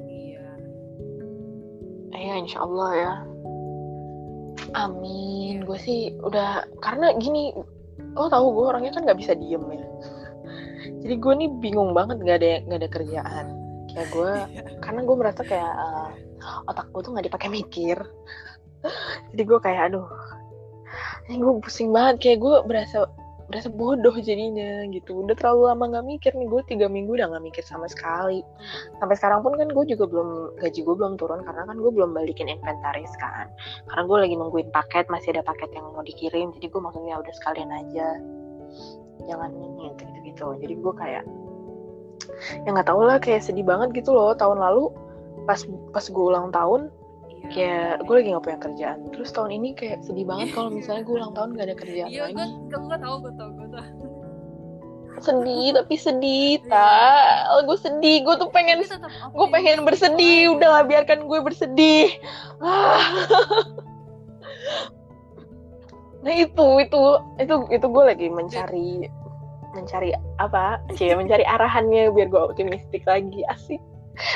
[0.07, 0.47] Iya.
[2.15, 3.13] Ya insya Allah ya.
[4.71, 5.67] Amin.
[5.67, 7.59] Gue sih udah karena gini
[8.15, 9.83] lo tahu gue orangnya kan nggak bisa diem ya.
[10.95, 13.45] Jadi gue nih bingung banget nggak ada nggak ada kerjaan.
[13.91, 14.31] Kayak gue
[14.87, 16.09] karena gue merasa kayak eh,
[16.71, 17.99] otak gue tuh nggak dipakai mikir.
[19.35, 20.07] Jadi gue kayak aduh
[21.29, 23.05] gue pusing banget kayak gue berasa
[23.51, 25.27] berasa bodoh jadinya gitu.
[25.27, 28.41] Udah terlalu lama nggak mikir nih gue tiga minggu udah nggak mikir sama sekali.
[28.97, 32.15] Sampai sekarang pun kan gue juga belum gaji gue belum turun karena kan gue belum
[32.15, 33.51] balikin inventaris kan.
[33.91, 36.55] Karena gue lagi nungguin paket masih ada paket yang mau dikirim.
[36.55, 38.07] Jadi gue maksudnya udah sekalian aja
[39.27, 41.23] jangan ini gitu gitu jadi gue kayak
[42.65, 44.31] ya nggak tau lah kayak sedih banget gitu loh.
[44.33, 44.89] Tahun lalu
[45.45, 45.59] pas
[45.91, 46.87] pas gue ulang tahun.
[47.51, 48.99] Kayak gue lagi nggak punya kerjaan.
[49.11, 52.31] Terus tahun ini kayak sedih banget kalau misalnya gue ulang tahun gak ada kerjaan iya
[52.31, 52.55] gue lagi.
[52.71, 53.85] gue tau gue tau gue tau
[55.21, 60.39] sedih tapi sedih tak gue sedih gue tuh pengen gue pengen optimis bersedih.
[60.47, 60.53] aja.
[60.57, 62.07] udah lah biarkan gue bersedih.
[62.63, 63.03] Ah.
[66.25, 67.01] nah itu itu
[67.41, 69.11] itu itu gue lagi mencari
[69.71, 70.09] mencari
[70.39, 70.79] apa?
[70.95, 73.43] Sih mencari arahannya biar gue optimistik lagi.
[73.51, 73.79] Asik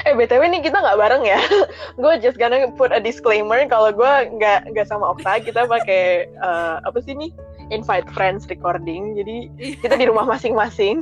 [0.07, 1.39] eh btw nih kita nggak bareng ya.
[2.01, 6.75] Gue just gonna put a disclaimer kalau gue nggak nggak sama Okta kita pakai eh,
[6.81, 7.31] apa sih nih?
[7.73, 9.17] Invite friends recording.
[9.17, 9.49] Jadi
[9.81, 11.01] kita di rumah masing-masing.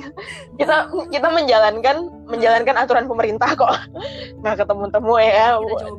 [0.55, 3.73] Kita kita menjalankan menjalankan aturan pemerintah kok.
[4.41, 5.47] Nggak ketemu temu ya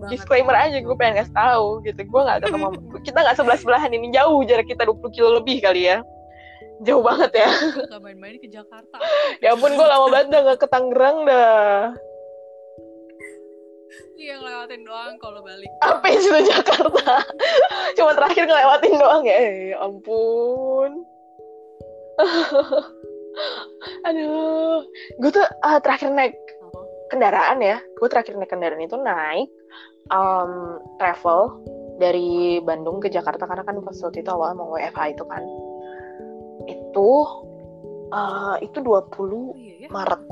[0.09, 2.01] disclaimer aja gue pengen kasih tahu gitu.
[2.09, 2.67] Gue nggak ketemu
[3.07, 4.13] kita nggak sebelah sebelahan ini.
[4.13, 6.01] Jauh jarak kita 20 kilo lebih kali ya.
[6.83, 7.51] Jauh banget ya.
[7.87, 8.99] Gak main-main ke Jakarta.
[9.39, 11.95] Ya ampun gue lama banget dah nggak ke Tangerang dah
[14.15, 15.71] Iya ngelewatin doang kalau balik.
[15.83, 17.23] Apa itu Jakarta?
[17.99, 19.37] Cuma terakhir ngelewatin doang ya?
[19.39, 21.03] Eh, ampun.
[24.07, 24.87] Aduh.
[25.19, 26.35] Gue tuh ah, terakhir naik
[27.11, 27.79] kendaraan ya.
[27.99, 29.51] Gue terakhir naik kendaraan itu naik
[30.11, 31.59] um, travel
[31.99, 35.43] dari Bandung ke Jakarta karena kan pas waktu itu awal mau WFH itu kan.
[36.71, 37.11] Itu
[38.15, 39.89] uh, itu 20 oh iya ya.
[39.91, 40.23] Maret.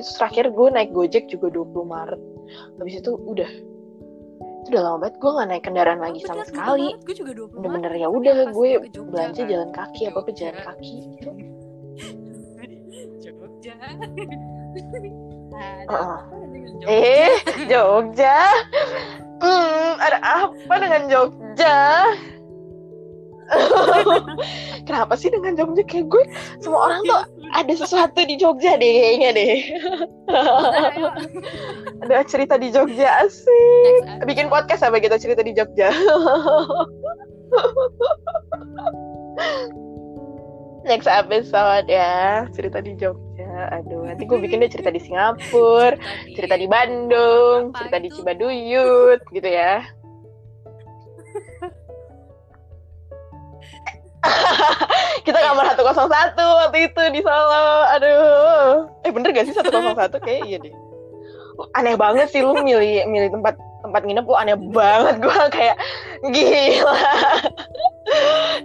[0.00, 2.31] Itu terakhir gue naik Gojek juga 20 Maret
[2.78, 3.50] habis itu udah
[4.62, 6.88] itu udah lama banget gue nggak naik kendaraan lagi Oh, sama bener, sekali.
[7.02, 9.50] Gue juga 20 bener-bener ya udah gue Jogja belanja kan.
[9.50, 11.30] jalan kaki apa jalan kaki gitu
[13.22, 14.06] Jogja apa
[16.38, 16.86] dengan Jogja?
[16.88, 17.34] Eh,
[17.66, 18.38] Jogja.
[19.42, 21.78] Hmm, ada apa dengan Jogja?
[24.88, 26.24] Kenapa sih dengan Jogja kayak gue
[26.58, 27.20] semua orang tuh
[27.52, 29.60] ada sesuatu di Jogja deh kayaknya deh.
[32.02, 34.24] Ada cerita di Jogja episode.
[34.24, 35.92] Bikin podcast apa kita cerita di Jogja?
[40.88, 43.70] Next episode ya cerita di Jogja.
[43.78, 45.94] Aduh, nanti gue bikin deh cerita di Singapura,
[46.34, 48.16] cerita di Bandung, Apa cerita di itu?
[48.18, 49.84] Cibaduyut gitu ya.
[55.22, 57.66] Kita kamar 101 waktu itu di Solo.
[57.94, 58.90] Aduh.
[59.06, 60.18] Eh bener gak sih 101?
[60.18, 60.74] Kayak iya deh.
[61.78, 65.76] Aneh banget sih lu milih milih tempat tempat nginep lu aneh banget gua kayak
[66.30, 66.98] gila.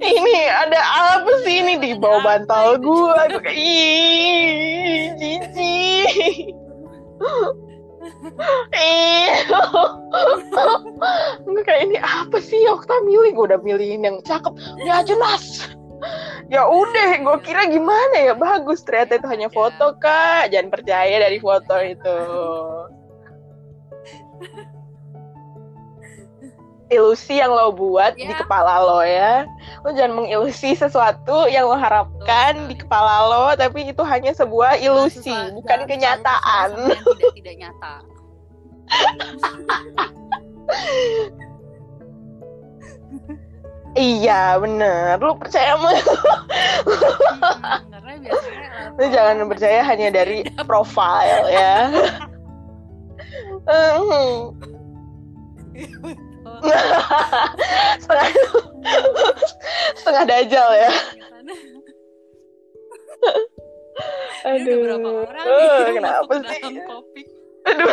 [0.02, 0.80] ini ada
[1.14, 3.28] apa sih ini di bawah bantal gua?
[3.28, 6.56] Gua kayak ih, jijik.
[11.48, 15.72] Gue kayak ini apa sih Okta milih gue udah milihin yang cakep ya jelas
[16.48, 18.34] ya udah gue kira gimana ya?
[18.34, 20.50] Bagus ternyata itu hanya foto kak.
[20.50, 22.18] Jangan percaya dari foto itu.
[26.88, 28.34] Ilusi yang lo buat di Ya.
[28.38, 29.44] kepala lo ya.
[29.84, 35.20] Lo jangan mengilusi sesuatu yang lo harapkan di kepala lo tapi itu hanya sebuah ilusi
[35.28, 36.68] Sesuatu- bukan dalam kenyataan.
[36.88, 37.94] sesuatu tidak tidak nyata
[43.98, 45.74] Iya bener, lu percaya?
[45.74, 45.90] Hmm,
[47.92, 51.90] karena biasanya Lu jangan percaya hanya dari profile ya.
[58.02, 58.30] Setengah
[59.98, 60.92] setengah dajal ya.
[64.46, 66.62] Aduh, berapa orang Eh, kenapa sih?
[67.66, 67.90] Aduh,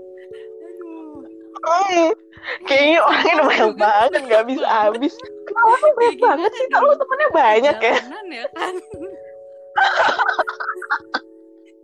[1.60, 2.10] Hmm.
[2.64, 5.14] kayaknya orangnya udah banyak banget, nggak bisa habis.
[5.44, 6.66] Kenapa sih banyak banget sih?
[6.66, 7.94] gimana Kalau temennya banyak ya.
[8.30, 8.74] Ya kan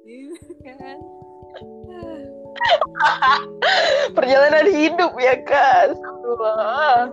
[0.06, 0.32] Iya
[0.64, 0.98] kan
[4.16, 5.92] Perjalanan hidup ya kan.
[5.92, 7.12] Astagfirullah.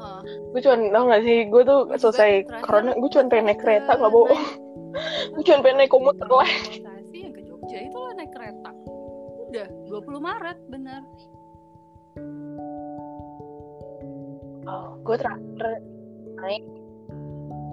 [0.00, 0.18] Oh,
[0.52, 2.32] Gue cuma tau gak sih, gue tuh juga selesai
[2.64, 4.44] corona, gue cuma pengen naik ke kereta, nggak bohong.
[5.36, 6.26] Gue cuma pengen naik komuter.
[6.26, 8.70] Transportasi yang ke Jogja itu lo naik kereta
[9.46, 11.00] Udah 20 Maret bener
[14.70, 15.82] Oh, gue terakhir
[16.38, 16.62] naik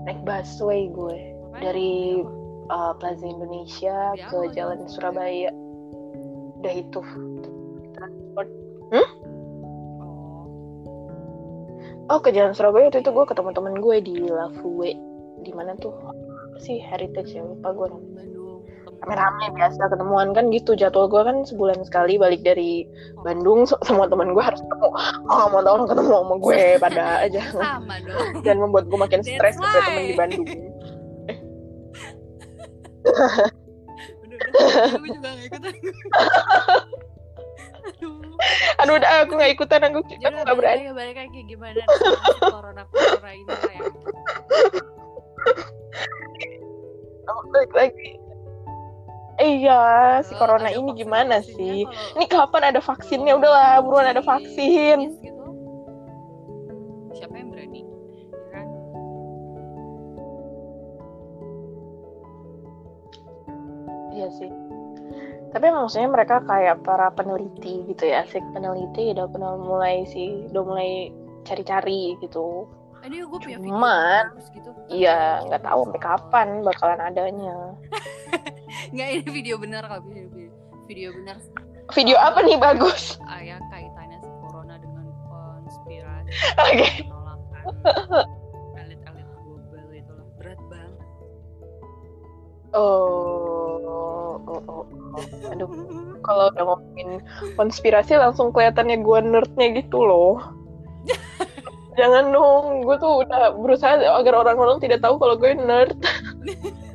[0.10, 1.18] naik busway gue
[1.62, 2.34] dari apa?
[2.74, 4.90] uh, Plaza Indonesia Dari ke Jalan dong.
[4.90, 5.54] Surabaya.
[6.58, 7.02] Udah itu.
[7.94, 8.50] Transport.
[8.98, 9.10] Oh,
[12.08, 14.96] Oh, ke Jalan Surabaya waktu itu gue ketemu teman gue di Lavue.
[15.44, 15.92] Di mana tuh?
[15.92, 17.44] Apa sih Heritage ya?
[17.46, 18.37] Lupa gue namanya.
[19.08, 20.76] Rame-rame biasa ketemuan kan gitu.
[20.76, 22.84] Jadwal gue kan sebulan sekali balik dari
[23.24, 23.64] Bandung.
[23.64, 24.92] semua teman gue harus ketemu.
[25.32, 27.40] Oh, mau tau orang ketemu sama gue pada aja.
[27.56, 30.12] Sama dong Dan membuat gue makin stres ketika temen why.
[30.12, 30.44] di Bandung.
[34.68, 35.72] Gue juga gak ikutan
[38.84, 39.80] Aduh udah aku gak ikutan.
[39.88, 40.92] Aku, aku Jadi gak berani.
[40.92, 41.80] balik, lagi gimana
[42.44, 43.88] corona-corona ini lah ya
[47.32, 48.20] Aku balik lagi.
[49.38, 49.82] Iya,
[50.26, 51.86] si Kalau corona ini gimana sih?
[51.86, 53.38] kalau- Ini kapan ada vaksinnya?
[53.38, 54.98] Udahlah, buruan ada vaksin.
[55.22, 55.46] Gitu,
[57.14, 57.82] siapa yang berani
[58.18, 58.66] ya kan
[64.12, 64.50] Iya sih.
[65.48, 70.50] Tapi emang maksudnya mereka kayak para peneliti gitu ya, asik peneliti udah pernah mulai sih,
[70.52, 70.92] udah mulai
[71.48, 72.68] cari-cari gitu.
[73.08, 77.56] ini gue punya Cuman, gitu Iya, nggak tahu sampai kapan bakalan adanya.
[78.94, 80.52] nggak ini video benar kok video, video,
[80.88, 81.38] video benar
[81.96, 83.16] Video apa nih bagus?
[83.32, 86.88] ah, ya kaitannya si corona dengan konspirasi Oke.
[87.08, 87.64] penolakan
[88.76, 91.00] elit-elit global itulah berat banget
[92.76, 94.84] Oh, oh, oh, oh.
[95.50, 95.72] aduh.
[96.20, 97.24] Kalau udah ngomongin
[97.56, 100.44] konspirasi langsung kelihatannya gue nerdnya gitu loh.
[101.98, 105.96] Jangan dong, gue tuh udah berusaha agar orang-orang tidak tahu kalau gue nerd.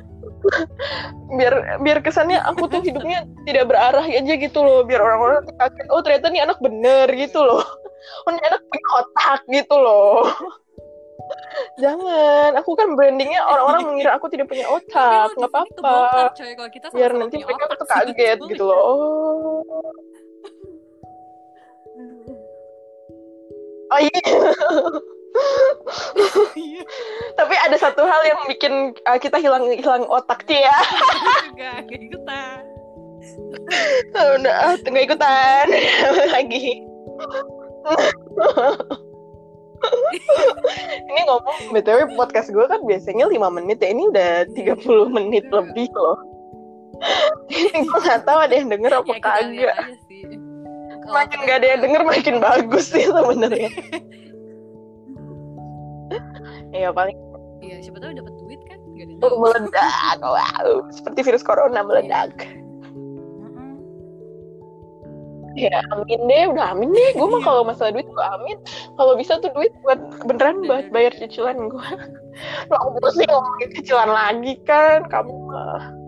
[1.37, 4.83] biar biar kesannya aku tuh hidupnya tidak berarah aja gitu loh.
[4.83, 7.63] Biar orang-orang kaget oh ternyata nih anak bener gitu loh.
[8.27, 10.27] Oh anak punya otak gitu loh.
[11.83, 12.59] Jangan.
[12.59, 15.31] Aku kan brandingnya orang-orang mengira aku tidak punya otak.
[15.39, 16.35] nggak apa-apa.
[16.91, 18.75] biar nanti mereka tuh kaget gitu loh.
[18.75, 19.63] oh
[23.87, 24.09] oh Iya,
[27.39, 28.73] tapi ada satu hal yang bikin
[29.09, 30.77] uh, kita hilang hilang otak sih ya.
[31.57, 32.61] Gak ikutan.
[34.13, 35.65] udah ah, nggak ikutan.
[36.35, 36.83] Lagi.
[41.11, 43.89] Ini ngomong btw podcast gue kan biasanya 5 menit ya.
[43.91, 46.19] Ini udah 30 menit lebih loh.
[47.83, 49.75] Gue nggak tahu ada yang denger apa Ya, kagak.
[51.03, 53.67] makin gak ada yang denger makin bagus sih sebenarnya
[56.73, 57.17] Iya paling
[57.63, 58.75] Iya, siapa tahu dapat duit kan?
[59.23, 60.83] Oh, meledak wow.
[60.91, 62.35] Seperti virus corona meledak.
[63.39, 63.79] Mm-mm.
[65.55, 67.09] ya amin deh udah amin deh.
[67.15, 68.59] Gue mah kalau masalah duit gue amin.
[68.99, 69.95] Kalau bisa tuh duit buat
[70.27, 71.87] beneran buat bayar cicilan gue
[72.69, 76.02] lo aku pusing ngomongin cicilan lagi kan kamu mah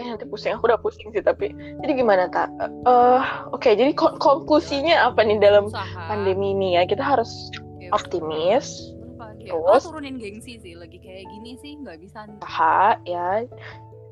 [0.00, 4.16] eh nanti pusing aku udah pusing sih tapi jadi gimana tak eh oke jadi ko-
[4.16, 6.08] konklusinya apa nih dalam Usaha.
[6.08, 8.92] pandemi ini ya kita harus Ya, optimis?
[9.40, 9.82] Terus?
[9.82, 10.76] Oh, turunin gengsi sih.
[10.76, 12.22] Lagi kayak gini sih nggak bisa.
[12.30, 13.42] usaha ya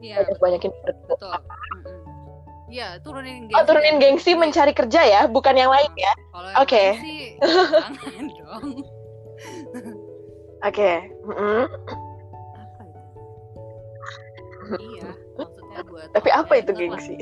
[0.01, 0.72] Iya, banyak banyakin
[1.05, 1.30] betul.
[2.68, 3.55] Iya, turunin gengsi.
[3.55, 6.12] oh turunin gengsi mencari kerja ya bukan yang lain ya
[6.59, 6.97] Oke.
[6.97, 8.66] jangan dong.
[10.61, 10.91] oke.
[12.51, 13.01] Apa itu?
[14.80, 15.09] iya,
[15.86, 16.78] buat Tapi apa itu lah.
[16.78, 17.16] gengsi?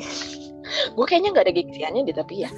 [0.99, 2.51] gue kayaknya nggak ada gengsiannya deh tapi ya.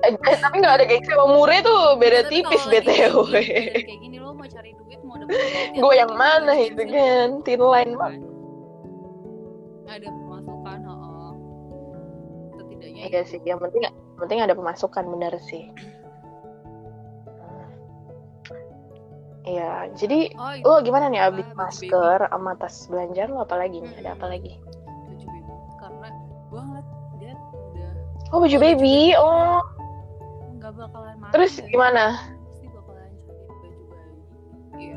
[0.00, 3.16] Eh, eh, tapi nggak ada gengsi sama Mure tuh beda Tapi tipis btw.
[3.28, 7.28] kayak gini lo mau cari duit mau dapet ya gue yang gitu, mana itu kan?
[7.44, 8.22] Thin line banget.
[9.90, 11.34] ada pemasukan oh
[12.54, 15.66] setidaknya iya sih yang penting yang penting ada pemasukan bener sih
[19.40, 24.04] Iya, jadi oh lo gimana nih abis masker sama tas belanja lo apa lagi nih?
[24.04, 24.60] Ada apa lagi?
[24.60, 26.08] baju baby karena
[26.52, 26.86] gue ngeliat
[27.16, 27.92] dia udah
[28.36, 29.64] Oh baju baby, oh.
[30.60, 32.04] Nggak bakalan mati terus dan gimana?
[32.20, 34.20] pasti bakalan cari baju bayi
[34.76, 34.96] iya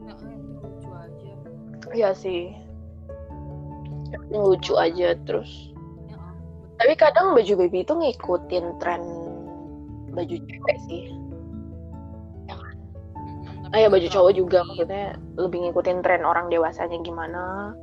[0.00, 0.16] nah,
[0.64, 1.32] lucu aja.
[1.92, 2.42] Iya sih,
[4.32, 5.50] yang lucu aja terus.
[6.08, 6.16] ya
[6.80, 9.04] Tapi kadang baju baby itu ngikutin tren
[10.16, 11.23] baju cewek sih.
[13.74, 17.74] Ah ya baju nggak cowok juga maksudnya lebih ngikutin tren orang dewasanya gimana.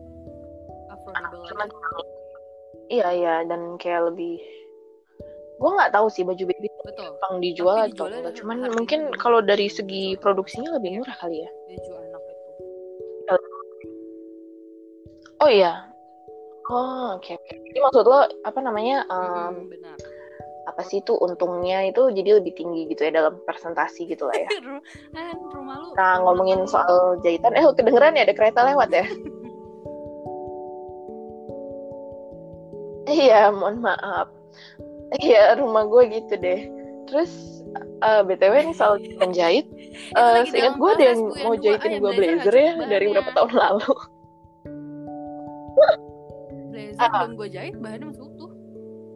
[0.87, 1.67] affordable Cuman
[2.87, 4.39] iya iya dan kayak lebih
[5.61, 8.33] gue nggak tahu sih baju baby itu betul gampang dijual Tapi atau enggak.
[8.39, 10.99] Cuman mungkin lebih kalau dari segi produksinya lebih Iya.
[11.03, 11.49] murah kali ya.
[11.51, 13.35] baju anak itu
[15.41, 15.73] Oh iya.
[16.71, 17.53] Oh oke oke.
[17.67, 19.03] Jadi maksud lo apa namanya
[19.67, 19.97] benar
[20.69, 24.49] apa sih itu untungnya itu jadi lebih tinggi gitu ya dalam presentasi gitu lah ya.
[25.55, 29.05] Rumah lu Nah ngomongin soal jahitan, eh kedengeran ya ada kereta lewat ya?
[33.11, 34.29] Iya mohon maaf.
[35.19, 36.69] Iya rumah gue gitu deh.
[37.11, 37.31] Terus
[37.99, 41.99] eh, btw nih soal penjahit, Itu eh lagi seingat gue ada yang mau jahitin ah,
[41.99, 43.35] gue blazer ya dari berapa bahannya.
[43.35, 43.91] tahun lalu.
[46.71, 47.25] blazer Ah.
[47.25, 48.30] belum gue jahit bahannya utuh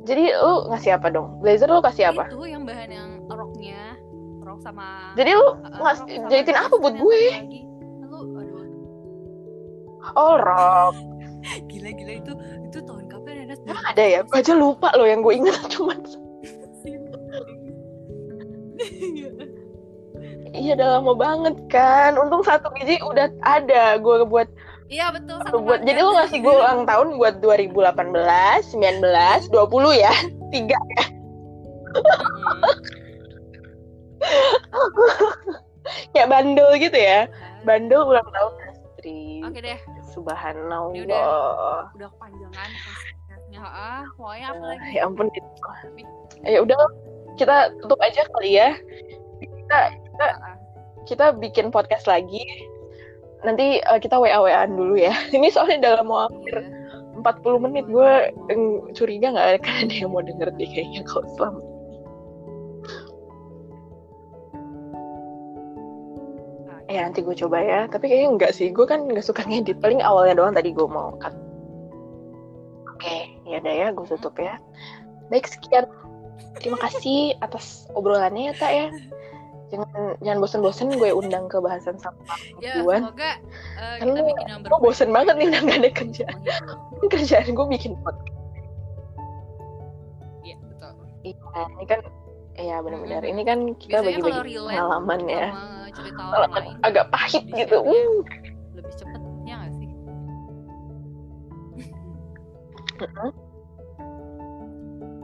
[0.06, 1.42] Jadi lu ngasih apa dong?
[1.42, 2.30] Blazer lu kasih apa?
[2.30, 3.98] itu yang bahan yang roknya
[4.46, 7.22] rok sama Jadi lu uh, ngas sama jahitin apa buat gue?
[7.34, 7.62] lagi.
[8.06, 8.62] lu aduh
[10.14, 10.94] Oh rok.
[11.74, 12.32] gila gila itu
[12.70, 13.60] itu tahun kapan ya Nas?
[13.66, 14.20] Emang ada ya?
[14.22, 15.98] Gue aja lupa loh yang gue ingat cuma
[20.56, 22.16] Iya udah lama banget kan.
[22.16, 24.48] Untung satu biji udah ada gue buat
[24.88, 25.82] iya betul satu buat.
[25.82, 30.14] Jadi lu ngasih gue ulang tahun buat 2018, 19, 20 ya.
[30.54, 30.80] Tiga.
[34.74, 35.46] Mm-mm.
[36.14, 37.30] Kayak bandel gitu ya.
[37.30, 37.62] Kan.
[37.66, 39.42] Bandel ulang tahun Astri.
[39.46, 39.80] oke deh
[40.14, 40.94] Subhanallah.
[40.94, 42.70] Ini udah- udah kepanjangan
[43.56, 45.28] ah pokoknya apa lagi Ya ampun.
[46.44, 46.76] Ya udah
[47.40, 48.76] kita tutup aja kali ya.
[49.40, 49.80] Kita
[50.16, 50.56] Ah,
[51.08, 52.44] kita bikin podcast lagi.
[53.46, 55.14] Nanti eh, kita WA-WAan dulu ya.
[55.36, 57.22] Ini soalnya dalam mau hampir iya.
[57.22, 57.86] 40 menit.
[57.86, 58.34] Gue
[58.98, 59.50] curiga nggak
[59.86, 61.62] ada yang mau denger deh kayaknya kalau selama
[66.66, 67.80] Ah, ya nanti gue coba ya.
[67.86, 68.74] Tapi kayaknya enggak sih.
[68.74, 69.78] Gue kan nggak suka ngedit.
[69.78, 71.34] Paling awalnya doang tadi gue mau cut.
[72.98, 73.88] Oke ya udah ya.
[73.94, 74.58] Gue tutup ya.
[75.30, 75.86] Baik sekian.
[76.58, 78.88] Terima kasih atas obrolannya ya tak ya
[79.68, 79.90] jangan
[80.20, 82.16] jangan bosen-bosen gue undang ke bahasan sama
[82.60, 83.32] ya perempuan semoga
[83.76, 87.10] uh, kita lu- bikin yang gue bosen banget nih udah gak ada kerjaan menghibur.
[87.10, 88.38] kerjaan gue bikin podcast
[90.42, 91.36] iya betul iya
[91.72, 92.02] ini kan
[92.56, 93.20] Iya benar-benar.
[93.20, 93.34] Mm-mm.
[93.36, 95.52] Ini kan kita bagi-bagi pengalaman ya.
[95.92, 97.84] Pengalaman agak pahit di gitu.
[97.84, 98.24] Uh.
[98.72, 99.90] lebih cepet ya nggak sih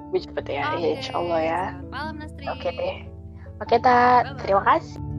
[0.04, 1.64] Lebih cepet ya, Oke, ya insya Allah ya.
[1.88, 2.96] malam Nastri Oke deh.
[3.62, 3.78] Oke.
[3.78, 4.42] Bye-bye.
[4.42, 5.11] Terima kasih.